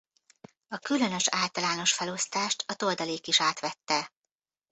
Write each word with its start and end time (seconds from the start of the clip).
A 0.67 0.77
különös-általános 0.77 1.93
felosztást 1.93 2.63
a 2.67 2.73
toldalék 2.75 3.27
is 3.27 3.41
átvette. 3.41 4.13